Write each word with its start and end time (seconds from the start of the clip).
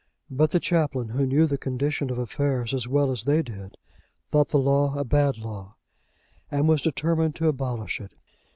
But 0.31 0.49
the 0.49 0.59
Chaplain, 0.59 1.09
who 1.09 1.27
knew 1.27 1.45
the 1.45 1.59
condition 1.59 2.09
of 2.09 2.17
affairs 2.17 2.73
as 2.73 2.87
well 2.87 3.11
as 3.11 3.23
they 3.25 3.43
did, 3.43 3.77
thought 4.31 4.49
the 4.49 4.57
law 4.57 4.97
a 4.97 5.03
bad 5.03 5.37
law, 5.37 5.75
and 6.49 6.67
was 6.67 6.81
determined 6.81 7.35
to 7.35 7.47
abolish 7.47 8.01
it. 8.01 8.13